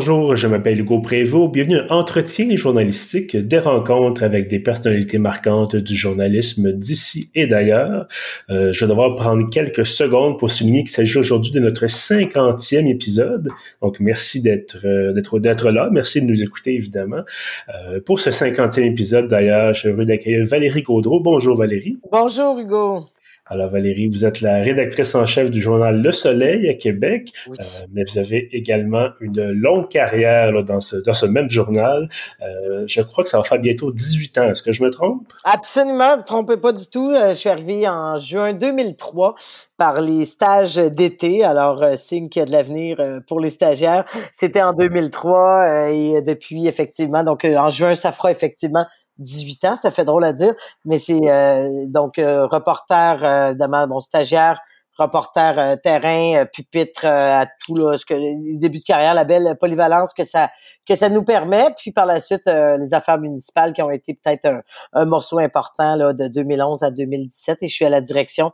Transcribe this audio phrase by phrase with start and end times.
[0.00, 1.52] bonjour, je m'appelle Hugo Prévost.
[1.52, 8.08] Bienvenue à Entretien journalistique, des rencontres avec des personnalités marquantes du journalisme d'ici et d'ailleurs.
[8.48, 12.86] Euh, je vais devoir prendre quelques secondes pour souligner qu'il s'agit aujourd'hui de notre cinquantième
[12.86, 13.50] épisode.
[13.82, 15.90] Donc, merci d'être euh, là.
[15.92, 17.20] Merci de nous écouter, évidemment.
[17.68, 21.20] Euh, pour ce cinquantième épisode, d'ailleurs, je suis heureux d'accueillir Valérie Gaudreau.
[21.20, 21.98] Bonjour, Valérie.
[22.10, 23.04] Bonjour, Hugo.
[23.52, 27.52] Alors Valérie, vous êtes la rédactrice en chef du journal Le Soleil à Québec, euh,
[27.92, 32.08] mais vous avez également une longue carrière là, dans, ce, dans ce même journal.
[32.42, 34.50] Euh, je crois que ça va faire bientôt 18 ans.
[34.50, 35.32] Est-ce que je me trompe?
[35.42, 37.10] Absolument, vous ne trompez pas du tout.
[37.10, 39.34] Euh, je suis arrivée en juin 2003
[39.76, 41.42] par les stages d'été.
[41.42, 44.04] Alors, euh, signe qu'il y a de l'avenir pour les stagiaires.
[44.32, 48.86] C'était en 2003 et depuis, effectivement, donc en juin, ça fera effectivement
[49.20, 53.86] 18 ans, ça fait drôle à dire, mais c'est euh, donc euh, reporter euh, de
[53.86, 54.60] mon stagiaire,
[54.98, 58.14] reporter euh, terrain, pupitre à tout là, ce que
[58.58, 60.50] début de carrière, la belle polyvalence que ça
[60.88, 64.46] que ça nous permet, puis par la suite les affaires municipales qui ont été peut-être
[64.46, 64.60] un,
[64.94, 68.52] un, morceau important là de 2011 à 2017 et je suis à la direction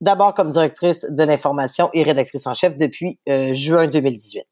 [0.00, 3.18] d'abord comme directrice de l'information et rédactrice en chef depuis
[3.52, 4.46] juin 2018.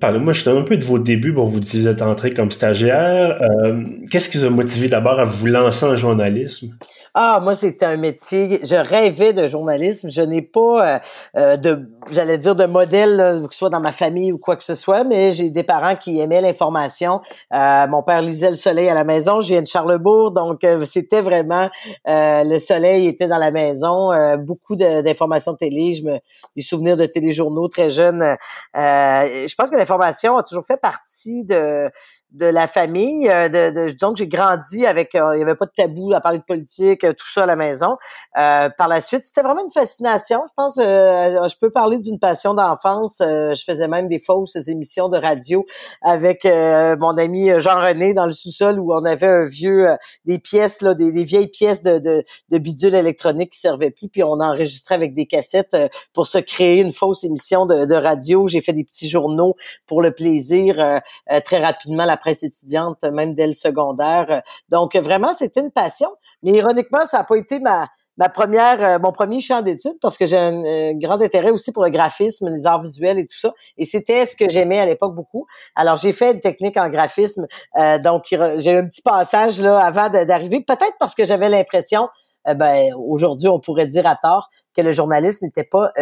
[0.00, 1.32] Parlez-moi justement un peu de vos débuts.
[1.32, 3.40] Bon, vous dites vous êtes entré comme stagiaire.
[3.40, 6.76] Euh, qu'est-ce qui vous a motivé d'abord à vous lancer en journalisme?
[7.20, 8.60] Ah, moi, c'était un métier.
[8.62, 10.08] Je rêvais de journalisme.
[10.08, 10.98] Je n'ai pas euh,
[11.36, 14.62] euh, de, j'allais dire, de modèle, que ce soit dans ma famille ou quoi que
[14.62, 17.20] ce soit, mais j'ai des parents qui aimaient l'information.
[17.54, 19.40] Euh, mon père lisait Le Soleil à la maison.
[19.40, 21.68] Je viens de Charlebourg, donc c'était vraiment
[22.06, 24.10] le Soleil était dans la maison.
[24.38, 25.94] beaucoup d'informations télé.
[25.94, 26.18] Je me,
[26.56, 28.36] des souvenirs de téléjournaux très jeunes.
[28.74, 31.90] je pense que l'information a toujours fait partie de
[32.32, 33.28] de la famille.
[33.28, 36.12] Euh, de, de, disons que j'ai grandi avec, euh, il y avait pas de tabou
[36.12, 37.96] à parler de politique, euh, tout ça à la maison.
[38.34, 40.42] par la suite, c'était vraiment une fascination.
[40.46, 43.16] Je pense, je peux parler d'une passion d'enfance.
[43.20, 45.64] je faisais même des fausses émissions de radio
[46.02, 49.88] avec mon ami Jean-René dans le sous-sol où on avait un vieux,
[50.24, 54.22] des pièces là, des, vieilles pièces de, de, de bidule électronique qui servaient plus, puis
[54.22, 55.76] on enregistrait avec des cassettes
[56.12, 58.46] pour se créer une fausse émission de, de radio.
[58.46, 59.56] J'ai fait des petits journaux
[59.86, 61.00] pour le plaisir
[61.44, 62.04] très rapidement.
[62.18, 64.42] Presse étudiante, même dès le secondaire.
[64.68, 66.10] Donc, vraiment, c'était une passion.
[66.42, 67.88] Mais ironiquement, ça n'a pas été ma,
[68.28, 71.90] première, euh, mon premier champ d'études parce que j'ai un, grand intérêt aussi pour le
[71.90, 73.52] graphisme, les arts visuels et tout ça.
[73.76, 75.46] Et c'était ce que j'aimais à l'époque beaucoup.
[75.74, 77.46] Alors j'ai fait une technique en graphisme,
[77.78, 82.08] euh, donc j'ai eu un petit passage là avant d'arriver, peut-être parce que j'avais l'impression,
[82.48, 85.92] euh, ben aujourd'hui on pourrait dire à tort que le journalisme n'était pas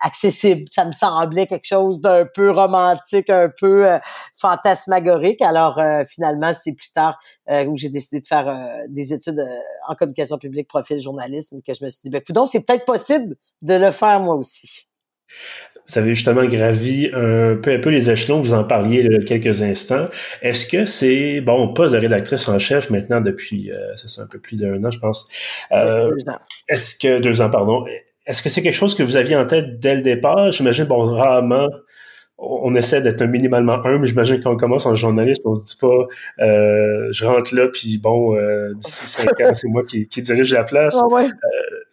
[0.00, 0.64] accessible.
[0.70, 3.98] Ça me semblait quelque chose d'un peu romantique, un peu euh,
[4.36, 5.42] fantasmagorique.
[5.42, 7.18] Alors euh, finalement, c'est plus tard
[7.50, 9.42] euh, où j'ai décidé de faire des études
[9.88, 13.36] en communication publique, profil journalisme, que je me suis dit, ben donc c'est peut-être possible
[13.62, 14.86] de le faire moi aussi.
[15.88, 19.14] Vous avez justement gravi un peu à peu les échelons, vous en parliez il y
[19.14, 20.06] a quelques instants.
[20.42, 24.56] Est-ce que c'est, bon, poste de rédactrice en chef maintenant depuis, c'est un peu plus
[24.56, 25.28] d'un an, je pense.
[25.70, 26.38] deux ans.
[26.68, 27.84] Est-ce que, deux ans, pardon.
[28.26, 30.52] Est-ce que c'est quelque chose que vous aviez en tête dès le départ?
[30.52, 31.68] J'imagine, bon, rarement,
[32.40, 35.78] on essaie d'être un minimalement un, mais j'imagine qu'on commence en journaliste, on se dit
[35.80, 36.06] pas,
[36.44, 40.64] euh, je rentre là, puis bon, euh, d'ici cinq ans, c'est moi qui, dirige la
[40.64, 40.96] place.
[40.96, 41.28] Euh,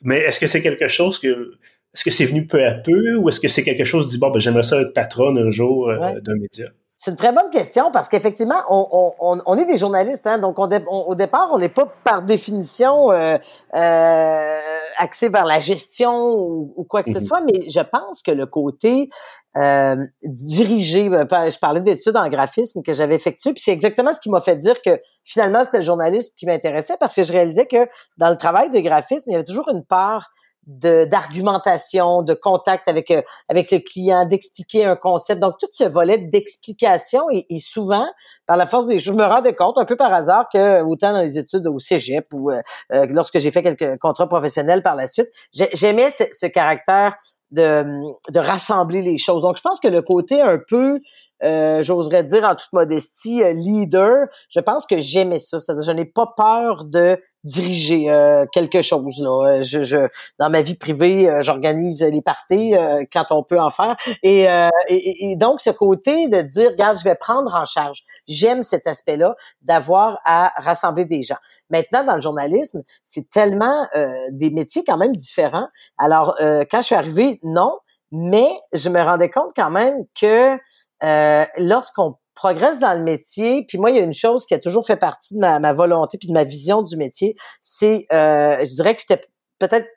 [0.01, 1.51] mais est-ce que c'est quelque chose que,
[1.93, 4.29] est-ce que c'est venu peu à peu, ou est-ce que c'est quelque chose dit, bon,
[4.29, 6.67] ben, j'aimerais ça être patronne un jour d'un média?
[6.99, 10.57] C'est une très bonne question parce qu'effectivement, on, on, on, est des journalistes, hein, donc
[10.57, 13.37] on, au départ, on n'est pas par définition euh,
[13.75, 14.59] euh,
[14.97, 17.25] axé vers la gestion ou, quoi que ce mhm.
[17.25, 19.09] soit, mais je pense que le côté
[19.57, 24.19] euh, dirigé, ben, je parlais d'études en graphisme que j'avais effectué, puis c'est exactement ce
[24.19, 27.67] qui m'a fait dire que finalement c'était le journalisme qui m'intéressait parce que je réalisais
[27.67, 27.87] que
[28.17, 30.31] dans le travail de graphisme, il y avait toujours une part
[30.67, 35.41] d'argumentation, de, contact avec euh, avec le client, d'expliquer un concept.
[35.41, 38.05] Donc tout ce volet d'explication et, souvent
[38.45, 41.21] par la force des je me rendais compte un peu par hasard que autant dans
[41.21, 42.61] les études au cégep ou euh,
[42.91, 47.15] euh, lorsque j'ai fait quelques contrats professionnels par la suite, j'aimais ce, ce, caractère
[47.51, 47.83] de,
[48.29, 49.41] de rassembler les choses.
[49.41, 50.99] Donc je pense que le côté un peu
[51.43, 55.59] euh, j'oserais dire en toute modestie, euh, leader, je pense que j'aimais ça.
[55.59, 59.21] C'est-à-dire, je n'ai pas peur de diriger euh, quelque chose.
[59.21, 59.61] Là.
[59.61, 60.07] Je, je,
[60.39, 62.73] dans ma vie privée, j'organise les parties
[63.13, 63.95] quand on peut en faire.
[64.23, 64.43] Et,
[64.89, 68.03] et, et, donc, ce côté de dire, regarde, je vais prendre en charge.
[68.27, 71.37] J'aime cet aspect-là d'avoir à rassembler des gens.
[71.69, 73.87] Maintenant, dans le journalisme, c'est tellement
[74.31, 75.67] des métiers quand même différents.
[75.97, 77.77] Alors, quand je suis arrivée, non,
[78.11, 80.57] mais je me rendais compte quand même que
[81.03, 84.59] euh, lorsqu'on progresse dans le métier, puis moi, il y a une chose qui a
[84.59, 88.75] toujours fait partie de ma, volonté puis de ma vision du métier, c'est, euh, je
[88.75, 89.21] dirais que j'étais
[89.59, 89.87] peut-être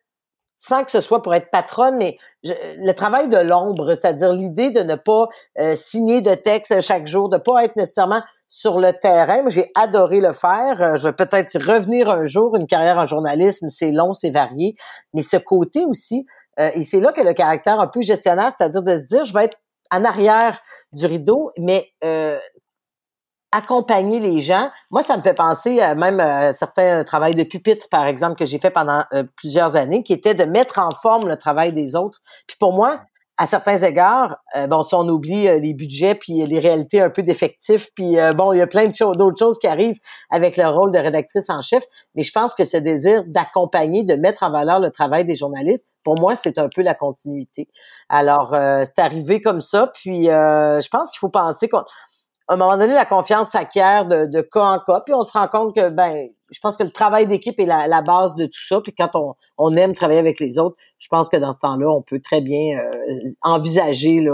[0.62, 4.80] sans que ce soit pour être patronne, mais le travail de l'ombre, c'est-à-dire l'idée de
[4.80, 5.26] ne pas
[5.58, 9.42] euh, signer de texte chaque jour, de pas être nécessairement sur le terrain.
[9.48, 10.82] J'ai adoré le faire.
[10.82, 12.56] Euh, je vais peut-être y revenir un jour.
[12.56, 14.74] Une carrière en journalisme, c'est long, c'est varié,
[15.14, 16.26] mais ce côté aussi,
[16.58, 19.32] euh, et c'est là que le caractère un peu gestionnaire, c'est-à-dire de se dire, je
[19.32, 19.56] vais être
[19.90, 20.60] en arrière
[20.92, 21.92] du rideau, mais
[23.52, 24.70] accompagner les gens.
[24.90, 28.44] Moi, ça me fait penser à même à certains travail de pupitre, par exemple, que
[28.44, 31.96] j'ai fait pendant euh, plusieurs années, qui était de mettre en forme le travail des
[31.96, 32.20] autres.
[32.46, 33.00] Puis pour moi,
[33.40, 37.08] à certains égards, euh, bon, si on oublie euh, les budgets puis les réalités un
[37.08, 39.98] peu d'effectifs, puis bon, il y a plein de d'autres choses qui arrivent
[40.28, 41.82] avec le rôle de rédactrice en chef,
[42.14, 45.86] mais je pense que ce désir d'accompagner, de mettre en valeur le travail des journalistes,
[46.04, 47.68] pour moi, c'est un peu la continuité.
[48.10, 48.54] Alors,
[48.84, 51.84] c'est arrivé comme ça, puis je pense qu'il faut penser qu'on
[52.50, 55.32] à un moment donné, la confiance s'acquiert de, de cas en cas, puis on se
[55.32, 58.64] rend compte que, ben, je pense que le travail d'équipe est la, base de tout
[58.66, 58.80] ça.
[58.80, 61.88] Puis quand on, on, aime travailler avec les autres, je pense que dans ce temps-là,
[61.88, 64.32] on peut très bien euh, envisager là,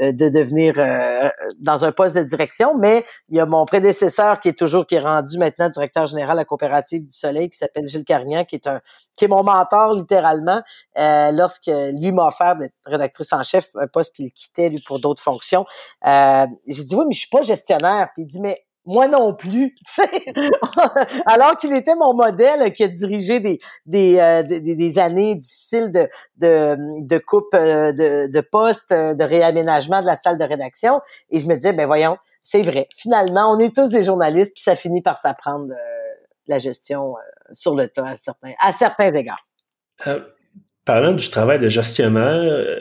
[0.00, 2.76] euh, de devenir euh, dans un poste de direction.
[2.78, 6.32] Mais il y a mon prédécesseur qui est toujours qui est rendu maintenant directeur général
[6.32, 8.80] à la coopérative du Soleil, qui s'appelle Gilles Carignan, qui est un
[9.16, 10.62] qui est mon mentor littéralement.
[10.96, 15.22] lorsque lui m'a offert d'être rédactrice en chef, un poste qu'il quittait lui pour d'autres
[15.22, 15.64] fonctions,
[16.04, 18.08] j'ai dit oui, mais je suis pas gestionnaire.
[18.14, 19.74] Puis il dit mais moi non plus.
[21.26, 26.08] Alors qu'il était mon modèle qui a dirigé des des, euh, des, années difficiles de
[26.36, 26.76] de,
[27.06, 31.00] de coupe euh, de, de poste, euh, de réaménagement de la salle de rédaction.
[31.30, 32.88] Et je me disais, ben voyons, c'est vrai.
[32.94, 35.72] Finalement, on est tous des journalistes, puis ça finit par s'apprendre
[36.46, 37.14] la gestion
[37.52, 39.46] sur le tas à certains à certains égards.
[40.84, 42.78] Parlant du travail de gestionnaire,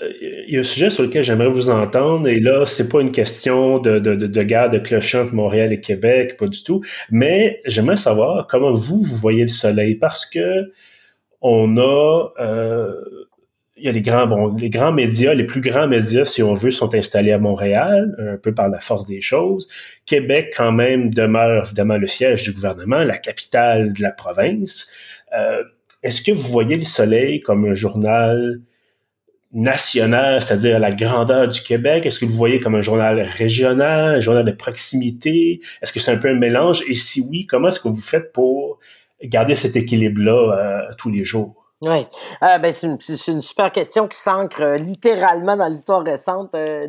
[0.48, 3.12] il y a un sujet sur lequel j'aimerais vous entendre, et là, c'est pas une
[3.12, 6.82] question de, de, de, de guerre de clochon entre Montréal et Québec, pas du tout,
[7.10, 10.72] mais j'aimerais savoir comment vous, vous voyez le soleil, parce que
[11.42, 12.94] on a, euh,
[13.76, 16.54] il y a les grands, bon, les grands médias, les plus grands médias, si on
[16.54, 19.68] veut, sont installés à Montréal, un peu par la force des choses.
[20.06, 24.90] Québec, quand même, demeure évidemment le siège du gouvernement, la capitale de la province.
[25.38, 25.64] Euh,
[26.02, 28.62] est-ce que vous voyez le Soleil comme un journal
[29.54, 32.06] national, c'est-à-dire la grandeur du Québec?
[32.06, 35.62] Est-ce que vous voyez comme un journal régional, un journal de proximité?
[35.82, 36.84] Est-ce que c'est un peu un mélange?
[36.88, 38.80] Et si oui, comment est-ce que vous faites pour
[39.24, 41.63] garder cet équilibre-là euh, tous les jours?
[41.86, 42.08] Oui,
[42.44, 42.98] euh, ben, c'est une,
[43.28, 46.88] une, super question qui s'ancre euh, littéralement dans l'histoire récente, euh,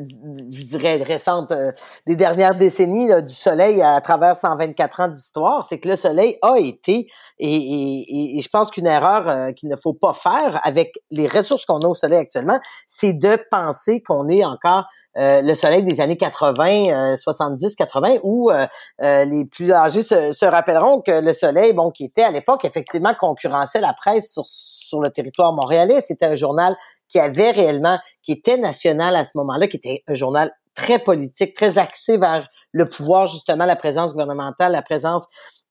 [0.52, 1.72] je dirais récente, euh,
[2.06, 5.64] des dernières décennies là, du Soleil à, travers 124 ans d'histoire.
[5.64, 7.08] C'est que le Soleil a été,
[7.40, 11.66] et, et, et je pense qu'une erreur qu'il ne faut pas faire avec les ressources
[11.66, 14.84] qu'on a au Soleil actuellement, c'est de penser qu'on est encore
[15.16, 18.66] euh, le soleil des années 80, 70, 80, où euh,
[19.02, 23.14] euh, les plus âgés se, rappelleront que le soleil, bon, qui était à l'époque effectivement
[23.14, 26.00] concurrençait la presse sur, sur le territoire montréalais.
[26.00, 26.76] C'était un journal
[27.08, 31.54] qui avait réellement, qui était national à ce moment-là, qui était un journal très politique,
[31.54, 35.26] très axé vers le pouvoir, justement, la présence gouvernementale, la présence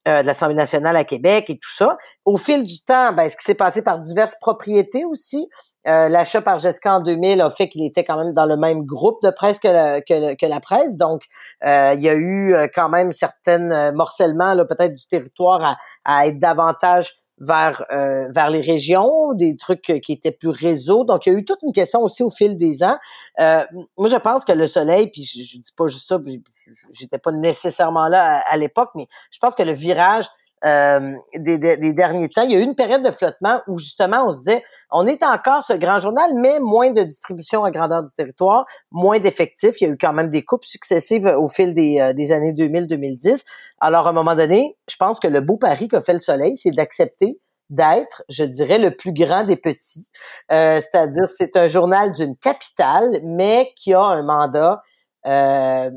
[0.07, 1.97] euh, de l'Assemblée nationale à Québec et tout ça.
[2.25, 5.47] Au fil du temps, ben, ce qui s'est passé par diverses propriétés aussi,
[5.87, 8.83] euh, l'achat par Jessica en 2000 a fait qu'il était quand même dans le même
[8.85, 10.97] groupe de presse que, la, que, la presse.
[10.97, 11.23] Donc,
[11.65, 16.39] euh, il y a eu quand même certains morcellements, peut-être du territoire à, à être
[16.39, 21.03] davantage vers euh, vers les régions, des trucs qui étaient plus réseau.
[21.03, 22.97] Donc, il y a eu toute une question aussi au fil des ans.
[23.39, 23.63] Euh,
[23.97, 26.19] moi, je pense que le soleil, puis je, je dis pas juste ça,
[26.93, 30.27] j'étais pas nécessairement là à l'époque, mais je pense que le virage
[30.65, 32.43] euh, des, derniers temps.
[32.43, 35.23] Il y a eu une période de flottement où justement on se disait, on est
[35.23, 39.81] encore ce grand journal, mais moins de distribution à grandeur du territoire, moins d'effectifs.
[39.81, 42.53] Il y a eu quand même des coupes successives au fil des, euh, des années
[42.53, 43.43] 2000-2010.
[43.79, 46.55] Alors à un moment donné, je pense que le beau pari qu'a fait le Soleil,
[46.55, 47.39] c'est d'accepter
[47.69, 50.07] d'être, je dirais, le plus grand des petits.
[50.51, 54.81] Euh, c'est-à-dire, c'est un journal d'une capitale, mais qui a un mandat
[55.25, 55.89] euh,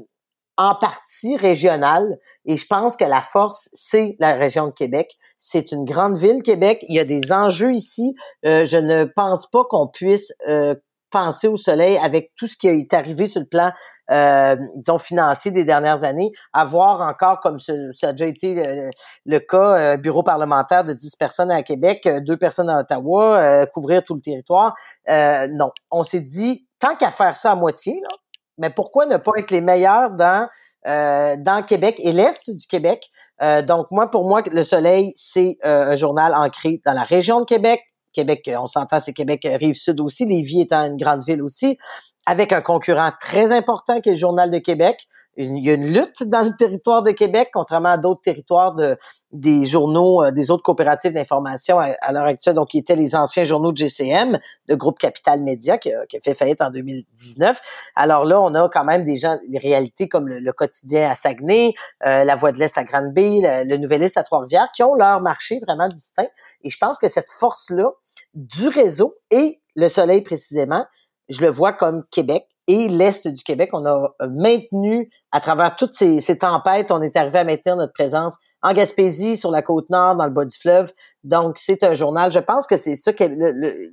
[0.56, 2.18] en partie régionale.
[2.44, 5.16] Et je pense que la force, c'est la région de Québec.
[5.38, 6.84] C'est une grande ville, Québec.
[6.88, 8.14] Il y a des enjeux ici.
[8.44, 10.74] Euh, je ne pense pas qu'on puisse euh,
[11.10, 13.70] penser au soleil avec tout ce qui est arrivé sur le plan,
[14.10, 17.72] euh, disons, financier des dernières années, avoir encore, comme ça,
[18.02, 18.90] a déjà été
[19.24, 24.02] le, cas, un bureau parlementaire de 10 personnes à Québec, deux personnes à Ottawa, couvrir
[24.04, 24.74] tout le territoire.
[25.08, 28.16] non, on s'est dit, tant qu'à faire ça à moitié, là,
[28.58, 30.48] mais pourquoi ne pas être les meilleurs dans
[30.86, 33.08] euh, dans Québec et l'est du Québec?
[33.42, 37.40] Euh, Donc moi, pour moi, le Soleil, c'est euh, un journal ancré dans la région
[37.40, 37.80] de Québec.
[38.12, 41.76] Québec, on s'entend, c'est Québec rive sud aussi, Lévis étant une grande ville aussi,
[42.24, 45.06] avec un concurrent très important qui est le Journal de Québec.
[45.36, 48.96] Il y a une lutte dans le territoire de Québec, contrairement à d'autres territoires de
[49.32, 53.44] des journaux, euh, des autres coopératives d'information à, l'heure actuelle, donc qui étaient les anciens
[53.44, 54.38] journaux de GCM,
[54.68, 57.60] de groupe Capital Média, qui, a fait faillite en 2019.
[57.94, 61.74] Alors là, on a quand même des gens, des réalités comme le, quotidien à Saguenay,
[62.06, 65.20] euh, la Voix de l'Est à Granby, le, le Nouvelliste à Trois-Rivières, qui ont leur
[65.20, 66.28] marché vraiment distinct.
[66.62, 67.90] Et je pense que cette force-là
[68.34, 70.86] du réseau et le Soleil précisément,
[71.28, 73.70] je le vois comme Québec et l'Est du Québec.
[73.72, 78.36] On a maintenu, à travers toutes ces, tempêtes, on est arrivé à maintenir notre présence
[78.62, 80.92] en Gaspésie, sur la côte nord, dans le bas du fleuve.
[81.22, 82.32] Donc, c'est un journal.
[82.32, 83.24] Je pense que c'est ça que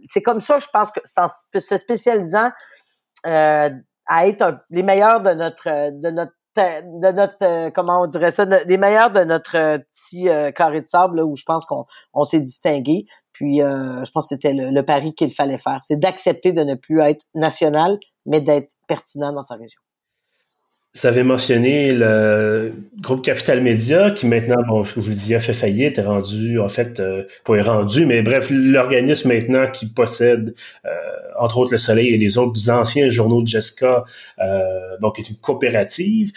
[0.06, 2.50] c'est comme ça, je pense que c'est en se spécialisant
[3.26, 3.70] euh,
[4.06, 8.46] à être les meilleurs de notre de notre de notre euh, comment on dirait ça
[8.46, 12.26] des meilleurs de notre euh, petit carré de sable là, où je pense qu'on on
[12.26, 16.52] s'est distingué puis je pense que c'était le, le pari qu'il fallait faire c'est d'accepter
[16.52, 19.82] de ne plus être national mais d'être pertinent dans sa région.
[20.96, 25.40] Vous avez mentionné le groupe Capital Média qui maintenant, bon, je vous le disais, a
[25.40, 29.88] fait faillite, est rendu, en fait, euh, pas est rendu, mais bref, l'organisme maintenant qui
[29.88, 30.54] possède,
[30.86, 30.90] euh,
[31.40, 34.04] entre autres, Le Soleil et les autres anciens journaux de Jessica,
[34.38, 36.32] euh, donc est une coopérative.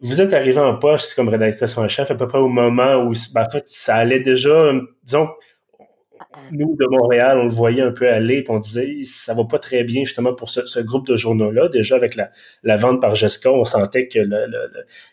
[0.00, 3.12] Vous êtes arrivé en poste comme rédactrice en chef à peu près au moment où,
[3.32, 4.72] ben, en fait, ça allait déjà,
[5.04, 5.28] disons,
[6.52, 9.58] nous, de Montréal, on le voyait un peu aller, puis on disait, ça va pas
[9.58, 11.68] très bien justement pour ce, groupe de journaux-là.
[11.68, 14.36] Déjà, avec la, vente par Jessica, on sentait qu'il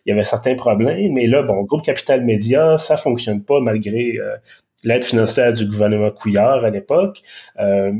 [0.06, 1.14] y avait certains problèmes.
[1.14, 4.36] Mais là, bon, groupe Capital Média, ça fonctionne pas malgré euh,
[4.84, 7.22] l'aide financière du gouvernement Couillard à l'époque.
[7.60, 7.94] Euh,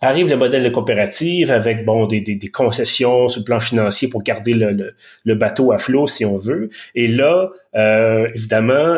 [0.00, 4.22] arrive le modèle de coopérative avec bon des, des, concessions sur le plan financier pour
[4.22, 6.70] garder le, le, bateau à flot si on veut.
[6.94, 8.96] Et là, euh, évidemment,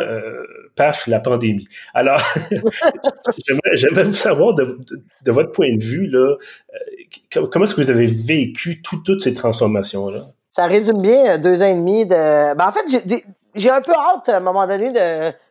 [1.06, 1.66] la pandémie.
[1.94, 2.20] Alors,
[3.74, 4.76] j'aimerais vous savoir de,
[5.26, 6.36] votre point de vue, là,
[7.36, 10.26] euh, comment est-ce que vous avez vécu toutes ces transformations-là?
[10.48, 12.54] Ça résume bien euh, deux ans et demi de.
[12.54, 14.92] Ben, en fait, j'ai un peu hâte à un moment donné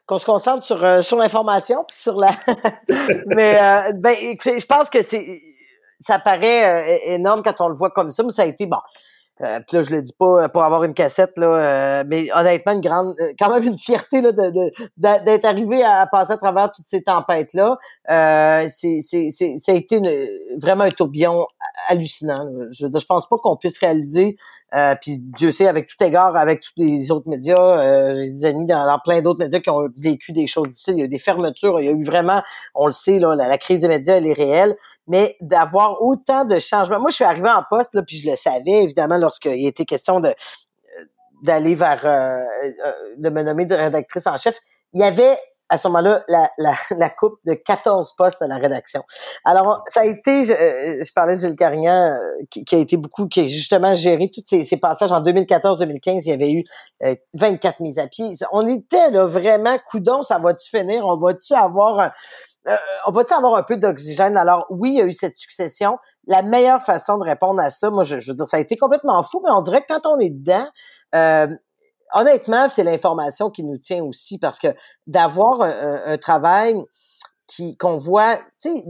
[0.05, 2.31] qu'on se concentre sur, euh, sur l'information puis sur la.
[3.27, 3.59] mais
[3.95, 5.39] ben, je pense que c'est
[6.01, 8.77] ça paraît énorme quand on le voit comme ça, mais ça a été bon.
[9.41, 12.74] Euh, puis là, je le dis pas pour avoir une cassette, là, euh, mais honnêtement,
[12.74, 16.72] une grande, euh, quand même une fierté là, de, d'être arrivé à, passer à travers
[16.72, 17.77] toutes ces tempêtes-là.
[18.10, 20.01] Euh, c'est, c'est, c'est, ça a été
[20.62, 21.46] vraiment un tourbillon
[21.88, 22.46] hallucinant.
[22.72, 24.36] Je je pense pas qu'on puisse réaliser
[24.75, 28.46] euh, puis Dieu sait, avec tout égard, avec tous les autres médias, euh, j'ai des
[28.46, 30.91] amis dans, plein d'autres médias qui ont vécu des choses d'ici.
[30.91, 32.41] Il y a eu des fermetures, il y a eu vraiment,
[32.75, 34.75] on le sait, là, la, crise des médias, elle est réelle,
[35.09, 36.99] mais d'avoir autant de changements.
[36.99, 40.19] Moi, je suis arrivé en poste, là, puis je le savais, évidemment, lorsqu'il était question
[40.21, 40.31] de euh,
[41.43, 42.05] d'aller vers
[43.17, 44.57] de me nommer de rédactrice en chef.
[44.93, 45.37] Il y avait
[45.69, 49.03] à ce moment-là la, la, la, coupe de 14 postes à la rédaction.
[49.45, 52.79] Alors, ça a été, je, euh, je parlais de Gilles Carignan, euh, qui, qui, a
[52.79, 55.11] été beaucoup, qui a justement géré tous ces, ces passages.
[55.11, 56.63] En 2014-2015, il y avait eu
[57.33, 58.31] 24 euh, mises à pied.
[58.51, 61.05] On était là vraiment, coudon, ça va-tu finir?
[61.05, 62.11] On va-tu avoir un,
[63.07, 64.38] on va-tu avoir un peu d'oxygène?
[64.38, 65.97] Alors, oui, il y a eu cette succession.
[66.27, 68.75] La meilleure façon de répondre à ça, moi, je, je veux dire, ça a été
[68.75, 70.67] complètement fou, mais on dirait que quand on est dedans,
[71.15, 71.47] euh,
[72.13, 74.67] honnêtement, c'est l'information qui nous tient aussi parce que
[75.07, 76.75] d'avoir un, travail
[77.47, 78.83] qui qu'on voit, tu sais,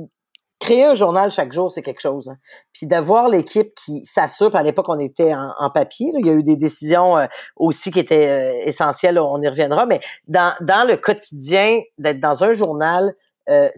[0.60, 2.30] créer un journal chaque jour, c'est quelque chose.
[2.30, 2.38] Hein.
[2.74, 6.12] Puis d'avoir l'équipe qui s'assure, à l'époque, on était en, papier.
[6.20, 9.86] il y a eu des décisions euh, aussi qui étaient euh, essentielles, on y reviendra,
[9.86, 13.14] mais dans, dans le quotidien, d'être dans un journal,
[13.50, 13.70] euh,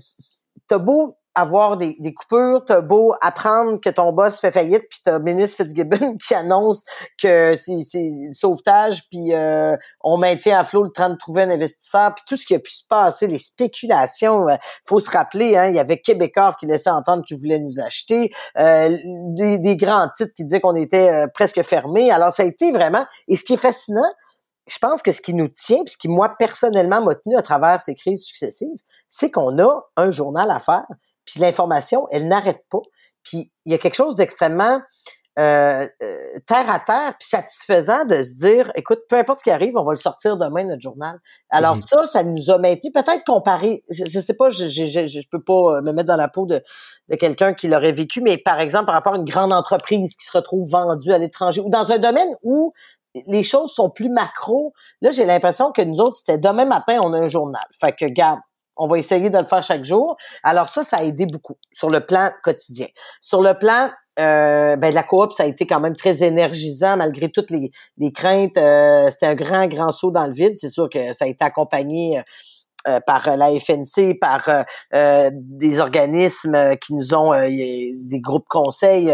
[0.68, 5.00] t'as beau avoir des, des coupures, t'as beau apprendre que ton boss fait faillite, puis
[5.04, 6.84] t'as ministre Fitzgibbon qui annonce
[7.22, 7.82] que c'est,
[8.32, 12.36] sauvetage, puis euh, on maintient à flot le train de trouver un investisseur, puis tout
[12.36, 15.80] ce qui a pu se passer, les spéculations, euh, faut se rappeler, hein, il y
[15.80, 18.98] avait Québécois qui laissait entendre qu'ils voulaient nous acheter, euh,
[19.36, 22.12] des, des, grands titres qui disaient qu'on était presque fermés.
[22.12, 24.12] Alors ça a été vraiment, et ce qui est fascinant,
[24.68, 27.42] je pense que ce qui nous tient, puis ce qui moi personnellement m'a tenu à
[27.42, 28.70] travers ces crises successives,
[29.10, 30.86] c'est qu'on a un journal à faire
[31.26, 32.82] puis l'information, elle n'arrête pas.
[33.24, 34.82] Puis il y a quelque chose d'extrêmement
[35.40, 39.52] euh, euh, terre à terre, puis satisfaisant de se dire, écoute, peu importe ce qui
[39.52, 41.20] arrive, on va le sortir demain notre journal.
[41.50, 41.82] Alors mhm.
[41.84, 45.42] ça, ça nous a maintenu, peut-être comparé, je, je sais pas, je, je, je, peux
[45.42, 46.62] pas euh, me mettre dans la peau de,
[47.08, 50.26] de quelqu'un qui l'aurait vécu, mais par exemple par rapport à une grande entreprise qui
[50.26, 52.74] se retrouve vendue à l'étranger ou dans un domaine où
[53.28, 54.74] les choses sont plus macro.
[55.02, 57.64] Là, j'ai l'impression que nous autres, c'était demain matin, on a un journal.
[57.80, 58.40] Fait que, garde,
[58.82, 60.18] on va essayer de le faire chaque jour.
[60.44, 62.88] Alors ça, ça a aidé beaucoup sur le plan quotidien.
[63.22, 67.32] Sur le plan euh, ben, la coop, ça a été quand même très énergisant malgré
[67.32, 68.58] toutes les, craintes.
[68.58, 70.56] Euh, c'était un grand, grand saut dans le vide.
[70.58, 72.22] C'est sûr que ça a été accompagné
[72.88, 74.50] euh, par la FNC, par
[74.92, 79.14] des organismes qui nous ont des groupes conseils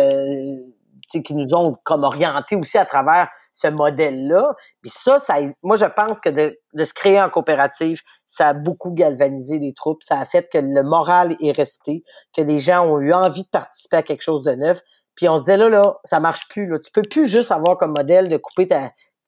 [1.08, 4.56] qui nous ont comme orientés aussi à travers ce modèle-là.
[4.82, 8.54] Puis ça, ça, moi je pense que de, de se créer en coopérative, ça a
[8.54, 10.04] beaucoup galvanisé les troupes.
[10.04, 12.04] Ça a fait que le moral est resté,
[12.36, 14.82] que les gens ont eu envie de participer à quelque chose de neuf.
[15.16, 16.68] Puis on se disait là, là, ça marche plus.
[16.68, 16.78] Là.
[16.78, 18.68] Tu peux plus juste avoir comme modèle de couper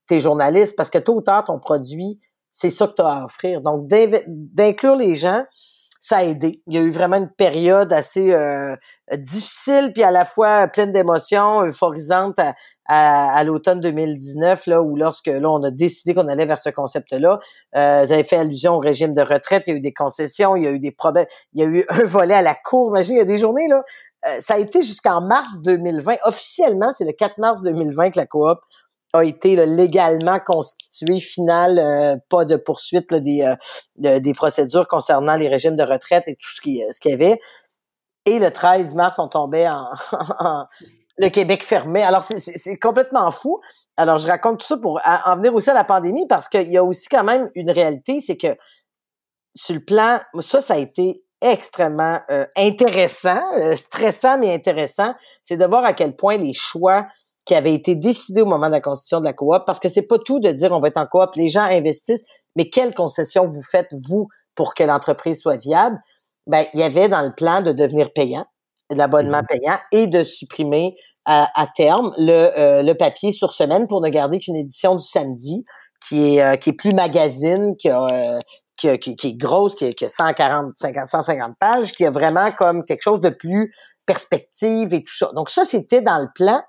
[0.05, 2.19] tes journalistes parce que tôt ou tard, ton produit,
[2.51, 3.62] c'est ça que tu as à offrir.
[3.62, 5.45] Donc, d'inclure les gens,
[6.09, 6.63] ça a aidé.
[6.65, 8.75] Il y a eu vraiment une période assez euh,
[9.15, 12.39] difficile, puis à la fois pleine d'émotions, euphorisante
[12.87, 17.37] à, l'automne 2019, là, où lorsque là, on a décidé qu'on allait vers ce concept-là,
[17.75, 20.63] euh, j'avais fait allusion au régime de retraite, il y a eu des concessions, il
[20.63, 22.89] y a eu des problèmes, il y a eu un volet à la cour.
[22.89, 23.83] Imagine, il y a des journées, là,
[24.27, 26.13] euh, ça a été jusqu'en mars 2020.
[26.23, 28.57] Officiellement, c'est le 4 mars 2020 que la coop
[29.13, 35.47] a été légalement constituée, finale, euh, pas de poursuite des, euh, des procédures concernant les
[35.47, 37.39] régimes de retraite et tout ce qui ce qu'il y avait.
[38.25, 39.85] Et le 13 mars, on tombait en,
[41.17, 42.03] le Québec fermé.
[42.03, 43.59] Alors, c'est complètement fou.
[43.97, 46.77] Alors, je raconte tout ça pour en venir aussi à la pandémie parce qu'il y
[46.77, 48.55] a aussi quand même une réalité, c'est que
[49.55, 53.41] sur le plan, ça, ça a été extrêmement euh, intéressant,
[53.75, 55.13] stressant mais intéressant,
[55.43, 57.07] c'est de voir à quel point les choix
[57.46, 60.03] qui avait été décidé au moment de la constitution de la coop, parce que c'est
[60.03, 62.24] pas tout de dire on va être en coop, les gens investissent,
[62.55, 65.98] mais quelles concessions vous faites, vous, pour que l'entreprise soit viable?
[66.48, 68.46] Ben, il y avait dans le plan de devenir payant,
[68.89, 69.48] de l'abonnement mhm.
[69.48, 74.39] payant, et de supprimer à, terme le, euh, le papier sur semaine pour ne garder
[74.39, 75.63] qu'une édition du samedi
[76.08, 78.39] qui est, euh, qui est plus magazine, qui, a, euh,
[78.77, 82.84] qui, qui, est grosse, qui, qui a 140, 50, 150 pages, qui a vraiment comme
[82.84, 83.74] quelque chose de plus
[84.09, 85.29] perspective et tout ça.
[85.35, 86.59] Donc ça, c'était dans le plan.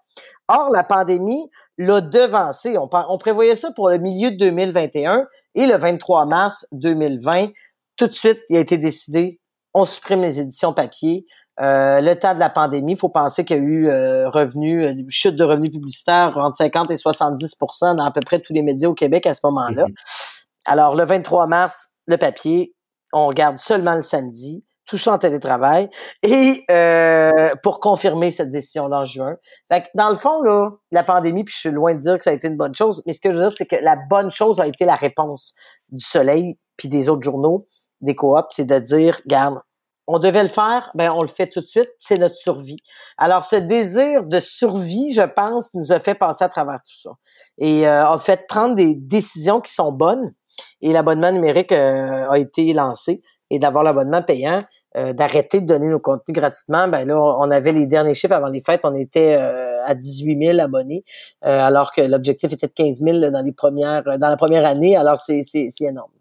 [0.49, 2.76] Or, la pandémie l'a devancé.
[2.76, 7.49] On, on prévoyait ça pour le milieu de 2021 et le 23 mars 2020,
[7.97, 9.40] tout de suite, il a été décidé,
[9.73, 11.25] on supprime les éditions papier.
[11.62, 14.87] Euh, le temps de la pandémie, il faut penser qu'il y a eu euh, revenus,
[14.87, 18.62] une chute de revenus publicitaires entre 50 et 70 dans à peu près tous les
[18.62, 19.87] médias au Québec à ce moment-là.
[19.87, 20.44] Mm-hmm.
[20.66, 22.75] Alors, le 23 mars, le papier,
[23.14, 25.88] on regarde seulement le samedi tout ça en télétravail,
[26.25, 29.36] et euh, pour confirmer cette décision-là en juin.
[29.69, 32.25] Fait que dans le fond, là, la pandémie, puis je suis loin de dire que
[32.25, 33.97] ça a été une bonne chose, mais ce que je veux dire, c'est que la
[34.10, 35.54] bonne chose a été la réponse
[35.91, 37.69] du Soleil, puis des autres journaux,
[38.00, 39.60] des coops, c'est de dire, garde,
[40.08, 42.82] on devait le faire, ben on le fait tout de suite, c'est notre survie.
[43.17, 47.10] Alors ce désir de survie, je pense, nous a fait passer à travers tout ça
[47.58, 50.34] et euh, a fait prendre des décisions qui sont bonnes.
[50.80, 54.60] Et l'abonnement numérique euh, a été lancé et d'avoir l'abonnement payant,
[54.97, 58.49] euh, d'arrêter de donner nos contenus gratuitement, ben là, on avait les derniers chiffres avant
[58.49, 61.04] les fêtes, on était euh, à 18 000 abonnés,
[61.45, 64.97] euh, alors que l'objectif était de 15 000 dans les premières, dans la première année.
[64.97, 65.43] Alors c'est
[65.80, 66.13] énorme.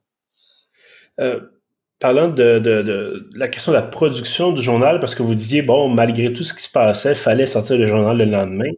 [1.99, 5.89] Parlant de, de, la question de la production du journal, parce que vous disiez, bon,
[5.89, 8.71] malgré tout ce qui se passait, fallait sortir le journal le lendemain.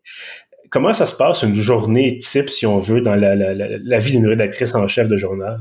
[0.71, 4.13] Comment ça se passe une journée type, si on veut, dans la, la, la vie
[4.13, 5.59] d'une rédactrice en chef de journal?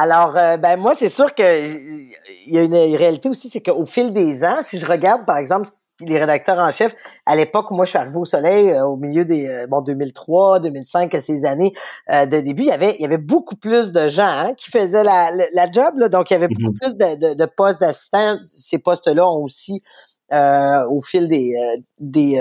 [0.00, 3.84] Alors, euh, ben moi, c'est sûr que il y a une réalité aussi, c'est qu'au
[3.84, 5.68] fil des ans, si je regarde, par exemple,
[6.00, 6.94] les rédacteurs en chef,
[7.26, 9.82] à l'époque où moi je suis arrivé au Soleil, euh, au milieu des euh, bon
[9.82, 11.72] 2003, 2005, ces années
[12.08, 15.02] de début, il y avait il y avait beaucoup plus de gens hein, qui faisaient
[15.02, 16.78] la, la, job, là, donc il y avait beaucoup mm-hmm.
[16.78, 18.36] plus de, de, de postes d'assistants.
[18.46, 19.82] Ces postes-là ont aussi
[20.30, 21.54] au fil des,
[21.98, 22.40] des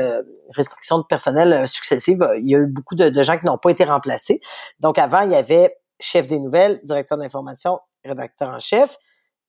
[0.55, 3.71] restrictions de personnel successives, il y a eu beaucoup de, de gens qui n'ont pas
[3.71, 4.41] été remplacés.
[4.79, 8.97] Donc avant, il y avait chef des nouvelles, directeur d'information, rédacteur en chef.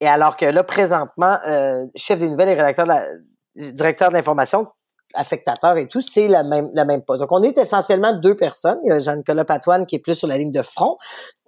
[0.01, 4.69] Et alors que là, présentement, euh, chef des nouvelles et rédacteur de la, directeur d'information,
[5.15, 7.21] affectateur et tout, c'est la même la même poste.
[7.21, 8.79] Donc, on est essentiellement deux personnes.
[8.85, 10.97] Il y a Jean-Nicolas Patoine qui est plus sur la ligne de front,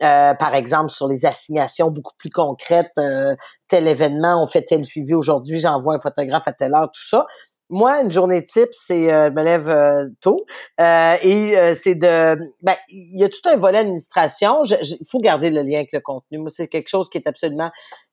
[0.02, 3.36] euh, par exemple sur les assignations beaucoup plus concrètes, euh,
[3.68, 7.26] tel événement, on fait tel suivi aujourd'hui, j'envoie un photographe à telle heure, tout ça.
[7.72, 10.44] Moi, une journée type, c'est euh, je me lève euh, tôt
[10.80, 14.64] euh, et c'est de ben il y a tout un volet administration.
[14.64, 16.38] Il faut garder le lien avec le contenu.
[16.38, 17.70] Moi, c'est quelque chose qui est absolument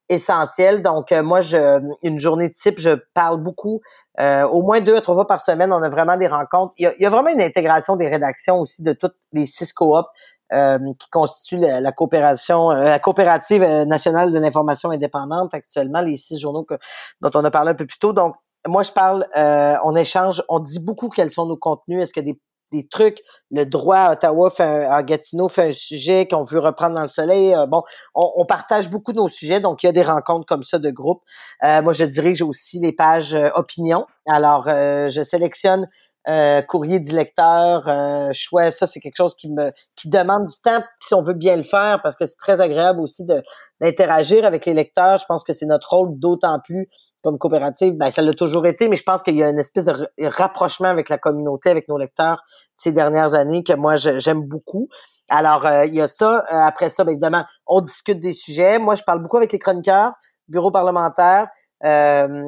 [0.09, 0.83] essentiel.
[0.83, 3.81] Donc, moi, je une journée type, je parle beaucoup.
[4.19, 6.73] au moins deux à trois fois par semaine, on a vraiment des rencontres.
[6.77, 10.07] Il y a, vraiment une intégration des rédactions aussi de toutes les six coops.
[10.51, 16.75] qui constituent la, coopération, la coopérative nationale de l'information indépendante actuellement, les six journaux que,
[17.21, 18.13] dont on a parlé un peu plus tôt.
[18.13, 22.01] Donc, moi, je parle, euh, on échange, on dit beaucoup quels sont nos contenus.
[22.01, 22.39] Est-ce que des,
[22.71, 23.19] des trucs,
[23.51, 27.07] le droit à Ottawa fait à Gatineau fait un sujet qu'on veut reprendre dans le
[27.07, 27.53] soleil.
[27.53, 27.83] Euh, bon,
[28.15, 31.23] on, partage beaucoup nos sujets, donc il y a des rencontres comme ça de groupe.
[31.63, 34.05] Euh, moi, je dirige aussi les pages opinion.
[34.27, 35.87] Alors, je sélectionne
[36.29, 40.55] euh, courrier du lecteur, euh, choix, ça c'est quelque chose qui me qui demande du
[40.61, 43.41] temps si on veut bien le faire parce que c'est très agréable aussi de
[43.79, 45.19] d'interagir avec les lecteurs.
[45.19, 46.89] Je pense que c'est notre rôle d'autant plus
[47.23, 47.93] comme coopérative.
[47.93, 49.93] Ben ça l'a toujours été, mais je pense qu'il y a une espèce de
[50.27, 52.43] rapprochement avec la communauté, avec nos lecteurs
[52.75, 54.89] ces dernières années que moi j'aime beaucoup.
[55.29, 56.43] Alors euh, il y a ça.
[56.49, 58.79] après ça, bien évidemment, on discute des sujets.
[58.79, 60.13] Moi, je parle beaucoup avec les chroniqueurs,
[60.47, 61.47] bureau parlementaire.
[61.83, 62.43] Euh,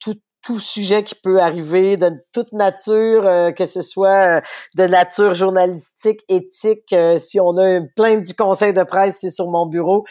[0.00, 0.14] tout,
[0.46, 4.40] tout sujet qui peut arriver de toute nature, euh, que ce soit euh,
[4.76, 6.94] de nature journalistique, éthique.
[7.18, 10.04] si on a une plainte du conseil de presse, c'est sur mon bureau.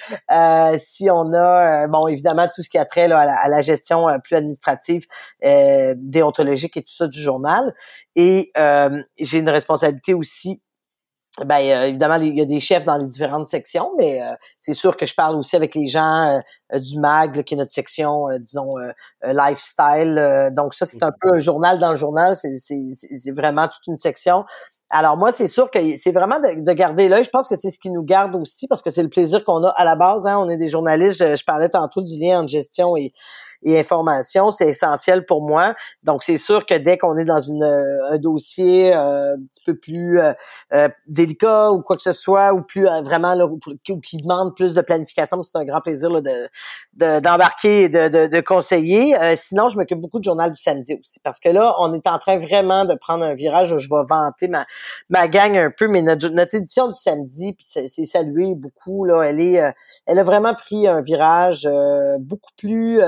[0.77, 4.35] si on a, bon, évidemment, tout ce qui a trait là, à, la, gestion plus
[4.35, 5.05] administrative,
[5.41, 7.73] déontologique et tout ça du journal.
[8.15, 8.51] Et
[9.17, 10.61] j'ai une responsabilité aussi
[11.43, 14.73] ben euh, évidemment il y a des chefs dans les différentes sections mais euh, c'est
[14.73, 16.41] sûr que je parle aussi avec les gens
[16.73, 18.75] euh, du mag qui est notre section disons
[19.21, 23.85] lifestyle donc ça c'est un peu un journal dans le journal c'est c'est vraiment toute
[23.87, 24.45] une section
[24.91, 27.23] alors moi, c'est sûr que c'est vraiment de, garder l'œil.
[27.23, 29.63] Je pense que c'est ce qui nous garde aussi parce que c'est le plaisir qu'on
[29.63, 30.27] a à la base.
[30.27, 30.37] Hein.
[30.39, 31.35] On est des journalistes.
[31.35, 33.11] Je, parlais tantôt du lien entre gestion et,
[33.65, 34.51] et information.
[34.51, 35.75] C'est essentiel pour moi.
[36.03, 39.61] Donc c'est sûr que dès qu'on est dans une, euh, un dossier euh, un petit
[39.65, 43.59] peu plus euh, délicat ou quoi que ce soit, ou plus vraiment là, ou
[43.99, 48.27] qui demande plus de planification, c'est un grand plaisir là, de d'embarquer et de, de,
[48.27, 49.15] de conseiller.
[49.35, 52.19] sinon, je m'occupe beaucoup du journal du samedi aussi parce que là, on est en
[52.19, 54.65] train vraiment de prendre un virage où je vais vanter ma
[55.09, 59.23] ma gang un peu, mais notre, notre édition du samedi, puis c'est salué beaucoup là.
[59.23, 59.71] Elle est, euh,
[60.05, 63.01] elle a vraiment pris un virage euh, beaucoup plus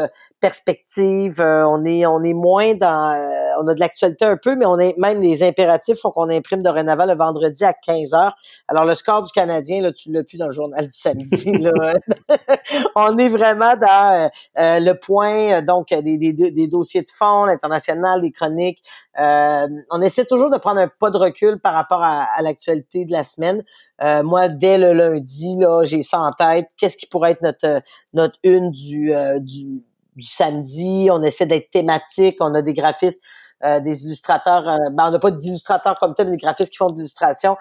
[0.48, 1.42] euh, perspective.
[1.42, 3.18] on est, on est moins dans,
[3.60, 6.64] on a de l'actualité un peu, mais on est même les impératifs font qu'on imprime
[6.64, 8.32] dorénavant le vendredi à 15 h
[8.68, 11.52] Alors le score du Canadien là, tu l'as plus dans le journal du samedi.
[11.62, 11.94] là.
[12.96, 18.32] on est vraiment dans le point donc des, des, des dossiers de fond, l'international, les
[18.32, 18.82] chroniques.
[19.18, 23.24] on essaie toujours de prendre un pas de recul par rapport à, l'actualité de la
[23.24, 23.64] semaine.
[24.02, 26.68] Euh, moi, dès le lundi, là, j'ai ça en tête.
[26.78, 27.82] Qu'est-ce qui pourrait être notre
[28.14, 29.82] notre une du, euh, du,
[30.18, 31.08] du samedi?
[31.12, 32.38] On essaie d'être thématique.
[32.42, 33.22] On a des graphistes.
[33.64, 36.92] Euh, des illustrateurs, ben on n'a pas d'illustrateurs comme tel, mais des graphistes qui font
[36.92, 37.58] de l'illustration.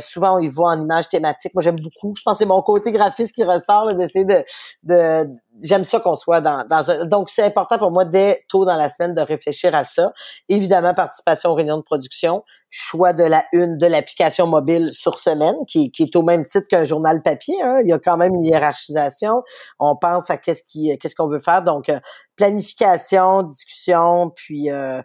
[0.00, 1.54] souvent, ils voient en images thématiques.
[1.54, 2.12] Moi, j'aime beaucoup.
[2.16, 4.44] Je pense que c'est mon côté graphiste qui ressort, d'essayer de,
[4.82, 5.28] de,
[5.62, 8.76] j'aime ça qu'on soit dans, dans un, donc c'est important pour moi dès tôt dans
[8.76, 10.12] la semaine de réfléchir à ça.
[10.48, 15.56] Évidemment, participation aux réunions de production, choix de la une de l'application mobile sur semaine,
[15.66, 17.60] qui, qui est au même titre qu'un journal papier.
[17.62, 17.80] Hein.
[17.84, 19.42] Il y a quand même une hiérarchisation.
[19.78, 21.62] On pense à qu'est-ce qui, qu'est-ce qu'on veut faire.
[21.62, 22.00] Donc euh,
[22.36, 25.02] planification, discussion, puis euh,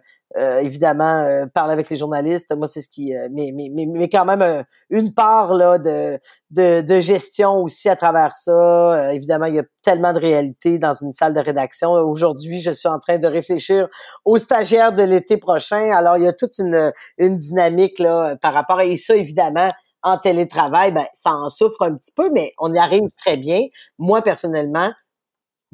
[0.60, 2.54] évidemment euh, parler avec les journalistes.
[2.56, 6.18] Moi c'est ce qui euh, mais, mais, mais, quand même une part là de,
[6.50, 9.12] de, de gestion aussi à travers ça.
[9.12, 11.92] Évidemment il y a tellement de réalité dans une salle de rédaction.
[11.92, 13.88] Aujourd'hui je suis en train de réfléchir
[14.24, 15.90] aux stagiaires de l'été prochain.
[15.92, 19.70] Alors il y a toute une une dynamique là par rapport et ça évidemment
[20.02, 23.60] en télétravail, ben, ça en souffre un petit peu, mais on y arrive très bien.
[23.98, 24.90] Moi, personnellement,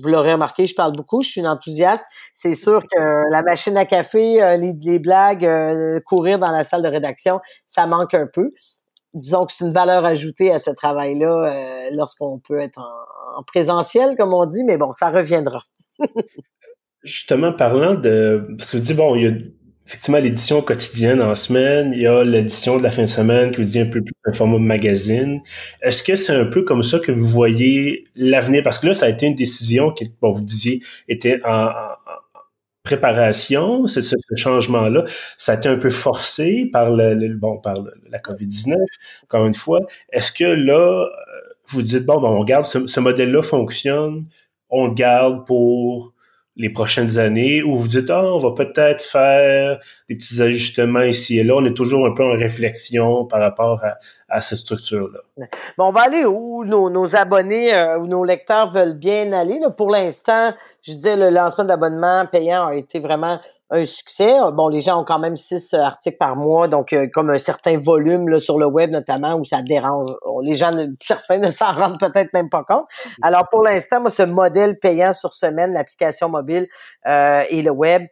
[0.00, 2.04] vous l'aurez remarqué, je parle beaucoup, je suis une enthousiaste.
[2.32, 6.82] C'est sûr que la machine à café, euh, les, blagues, euh, courir dans la salle
[6.82, 8.52] de rédaction, ça manque un peu.
[9.14, 14.16] Disons que c'est une valeur ajoutée à ce travail-là euh, lorsqu'on peut être en, présentiel,
[14.16, 15.62] comme on dit, mais bon, ça reviendra.
[17.04, 18.44] Justement, parlant de...
[18.58, 19.32] Parce que vous dites, bon, il y a
[19.88, 23.62] effectivement l'édition quotidienne en semaine, il y a l'édition de la fin de semaine qui
[23.62, 25.40] vous dit un peu plus un format magazine.
[25.80, 28.62] Est-ce que c'est un peu comme ça que vous voyez l'avenir?
[28.62, 31.70] Parce que là, ça a été une décision qui, bon, vous disiez, était en,
[32.82, 35.04] préparation, c'est ce, changement-là.
[35.38, 37.76] Ça a été un peu forcé par le, bon, par
[38.10, 38.76] la COVID-19,
[39.24, 39.80] encore une fois.
[40.12, 41.08] Est-ce que là, euh,
[41.66, 44.26] vous dites, bon, bon on garde ce, ce modèle-là fonctionne,
[44.68, 46.12] on garde pour
[46.58, 51.38] les prochaines années où vous dites ah on va peut-être faire des petits ajustements ici
[51.38, 51.54] et là.
[51.56, 55.46] On est toujours un peu en réflexion par rapport à, à cette structure là.
[55.76, 59.58] Bon on va aller où nos, nos abonnés euh, où nos lecteurs veulent bien aller
[59.58, 59.70] là.
[59.70, 64.34] pour l'instant je disais le lancement d'abonnement payant a été vraiment un succès.
[64.54, 67.38] Bon, les gens ont quand même six euh, articles par mois, donc euh, comme un
[67.38, 70.10] certain volume là, sur le web notamment où ça dérange.
[70.42, 72.86] Les gens, certains ne s'en rendent peut-être même pas compte.
[73.22, 76.66] Alors pour l'instant, moi, ce modèle payant sur semaine, l'application mobile
[77.06, 78.04] euh, et le web,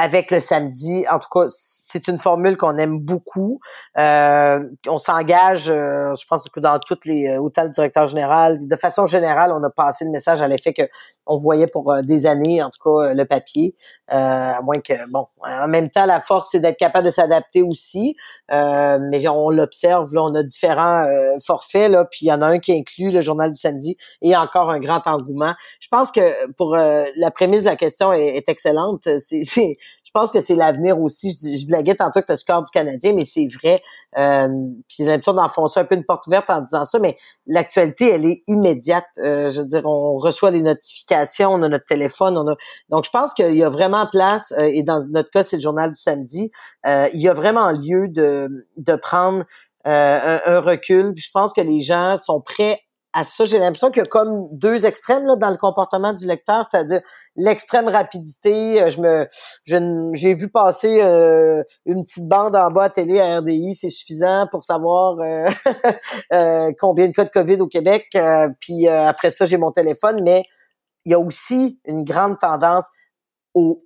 [0.00, 1.04] avec le samedi.
[1.10, 3.60] En tout cas, c'est une formule qu'on aime beaucoup.
[3.98, 8.66] Euh, on s'engage, euh, je pense que dans toutes les euh, autant le directeur général,
[8.66, 10.84] de façon générale, on a passé le message à l'effet que
[11.26, 13.76] on voyait pour des années, en tout cas, le papier.
[14.08, 18.16] à moins que, bon, en même temps, la force, c'est d'être capable de s'adapter aussi.
[18.48, 21.04] mais on l'observe, là, on a différents
[21.44, 24.34] forfaits, là, puis il y en a un qui inclut le journal du samedi et
[24.36, 25.54] encore un grand engouement.
[25.78, 29.06] Je pense que pour la prémisse de la question est, est excellente.
[29.18, 29.76] C'est
[30.10, 31.30] je pense que c'est l'avenir aussi.
[31.30, 33.80] Je, je, blaguais tantôt que le score du Canadien, mais c'est vrai.
[34.18, 34.48] Euh,
[34.88, 38.26] puis j'ai l'impression d'enfoncer un peu une porte ouverte en disant ça, mais l'actualité, elle
[38.26, 39.06] est immédiate.
[39.18, 42.56] Euh, je veux dire, on reçoit les notifications, on a notre téléphone, on a.
[42.88, 45.62] Donc, je pense qu'il y a vraiment place, euh, et dans notre cas, c'est le
[45.62, 46.50] journal du samedi.
[46.88, 48.48] Euh, il y a vraiment lieu de,
[48.78, 49.44] de prendre
[49.84, 51.12] un, un, recul.
[51.14, 52.80] Puis je pense que les gens sont prêts
[53.12, 56.26] à ça, j'ai l'impression qu'il y a comme deux extrêmes là, dans le comportement du
[56.26, 57.00] lecteur, c'est-à-dire
[57.34, 58.82] l'extrême rapidité.
[58.82, 63.38] Euh, je me, j'ai vu passer euh, une petite bande en bas à télé à
[63.38, 65.16] RDI, c'est suffisant pour savoir
[66.32, 68.06] euh, combien de cas de COVID au Québec.
[68.60, 70.44] puis après ça, j'ai mon téléphone, mais
[71.04, 72.88] il y a aussi une grande tendance
[73.54, 73.84] au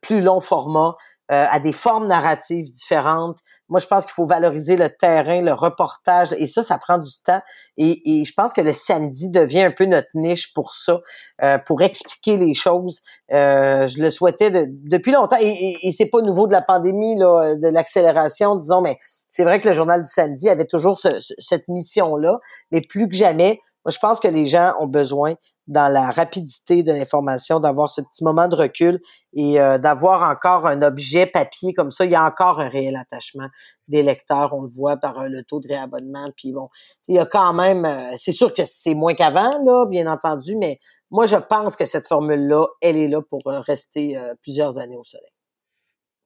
[0.00, 0.94] plus long format,
[1.32, 3.38] euh, à des formes narratives différentes.
[3.68, 7.10] Moi, je pense qu'il faut valoriser le terrain, le reportage, et ça, ça prend du
[7.24, 7.40] temps.
[7.78, 11.00] Et, et je pense que le samedi devient un peu notre niche pour ça,
[11.42, 13.00] euh, pour expliquer les choses.
[13.32, 16.62] Euh, je le souhaitais de, depuis longtemps, et, et, et c'est pas nouveau de la
[16.62, 18.98] pandémie, là, de l'accélération, disons, mais
[19.30, 22.38] c'est vrai que le journal du samedi avait toujours cette mission-là,
[22.70, 25.34] mais plus que jamais, moi, je pense que les gens ont besoin
[25.66, 29.00] dans la rapidité de l'information, d'avoir ce petit moment de recul
[29.32, 32.04] et euh, d'avoir encore un objet papier comme ça.
[32.04, 33.48] Il y a encore un réel attachement
[33.88, 36.28] des lecteurs, on le voit par euh, le taux de réabonnement.
[36.36, 36.68] Puis bon,
[37.08, 40.56] il y a quand même, euh, c'est sûr que c'est moins qu'avant, là, bien entendu,
[40.56, 40.78] mais
[41.10, 45.41] moi, je pense que cette formule-là, elle est là pour rester plusieurs années au soleil.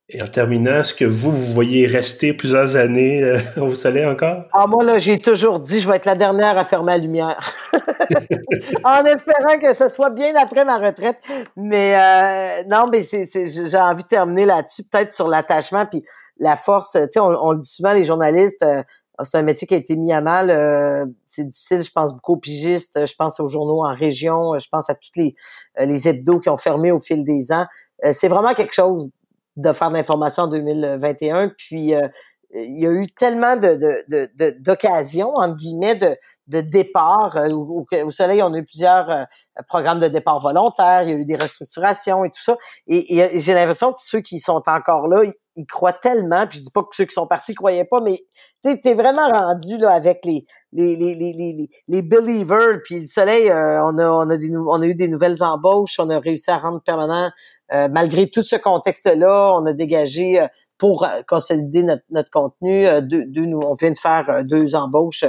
[0.09, 4.45] Et en terminant, est-ce que vous, vous voyez rester plusieurs années euh, au soleil encore?
[4.53, 7.40] Ah, moi, là, j'ai toujours dit, je vais être la dernière à fermer la lumière.
[8.85, 11.19] en espérant que ce soit bien après ma retraite.
[11.57, 16.05] Mais euh, non, mais c'est, j'ai envie de terminer là-dessus, peut-être sur l'attachement, puis
[16.38, 16.92] la force.
[16.92, 18.85] Tu sais, on, le dit souvent, les journalistes, euh,
[19.23, 21.11] c'est un métier qui a été mis à mal.
[21.27, 24.88] c'est difficile, je pense beaucoup aux pigistes, je pense aux journaux en région, je pense
[24.88, 25.35] à toutes les,
[25.81, 27.64] les hebdos qui ont fermé au fil des ans.
[28.12, 29.11] c'est vraiment quelque chose
[29.57, 31.51] de faire de l'information en 2021.
[31.57, 32.09] Puis euh,
[32.55, 36.16] il y a eu tellement de, d'occasions, de, entre guillemets, de,
[36.47, 37.37] de départ.
[37.37, 39.25] Euh, au, Soleil, on a eu plusieurs euh,
[39.66, 42.57] programmes de départ volontaires, il y a eu des restructurations et tout ça.
[42.87, 45.23] Et, j'ai l'impression que ceux qui sont encore là,
[45.57, 48.23] ils, croient tellement, puis je dis pas que ceux qui sont partis croyaient pas, mais
[48.64, 53.07] tu es vraiment rendu là avec les les les les les, les believers puis le
[53.07, 56.51] soleil on a on a des on a eu des nouvelles embauches on a réussi
[56.51, 57.31] à rendre permanent
[57.71, 60.45] malgré tout ce contexte là on a dégagé
[60.79, 62.87] pour euh, consolider notre, notre contenu.
[62.87, 65.25] Euh, deux, nous, on vient de faire euh, deux embauches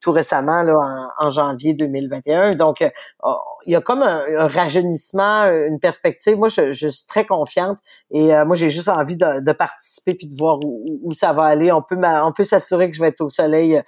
[0.00, 0.74] tout récemment là,
[1.18, 2.54] en, janvier 2021.
[2.54, 2.84] Donc,
[3.22, 3.36] oh,
[3.66, 6.36] il y a comme un, rajeunissement, une perspective.
[6.36, 7.78] Moi, je, je suis très confiante
[8.10, 11.70] et moi, j'ai juste envie de, de, participer puis de voir où, ça va aller.
[11.70, 13.80] On peut, on peut s'assurer que je vais être au soleil.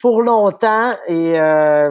[0.00, 1.32] pour longtemps et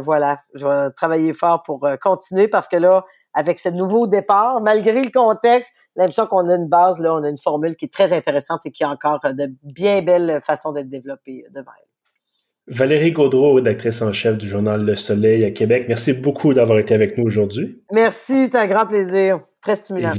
[0.03, 5.03] voilà, je vais travailler fort pour continuer parce que là, avec ce nouveau départ, malgré
[5.03, 8.13] le contexte, l'impression qu'on a une base, là, on a une formule qui est très
[8.13, 12.73] intéressante et qui a encore de bien belles façons d'être développée devant elle.
[12.75, 16.93] Valérie Gaudreau, rédactrice en chef du journal Le Soleil à Québec, merci beaucoup d'avoir été
[16.93, 17.83] avec nous aujourd'hui.
[17.91, 19.41] Merci, c'est un grand plaisir.
[19.61, 20.13] Très stimulant.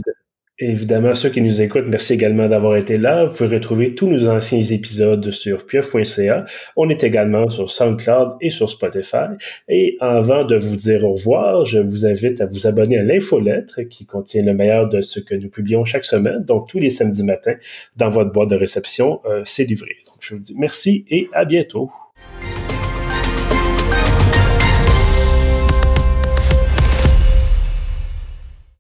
[0.67, 3.27] Évidemment, ceux qui nous écoutent, merci également d'avoir été là.
[3.27, 6.47] Vous pouvez retrouver tous nos anciens épisodes sur pieuf.ca.
[6.75, 9.37] On est également sur SoundCloud et sur Spotify.
[9.69, 13.83] Et avant de vous dire au revoir, je vous invite à vous abonner à l'infolettre
[13.83, 16.43] qui contient le meilleur de ce que nous publions chaque semaine.
[16.45, 17.57] Donc, tous les samedis matins,
[17.97, 19.97] dans votre boîte de réception, euh, c'est livré.
[20.07, 21.91] Donc, je vous dis merci et à bientôt.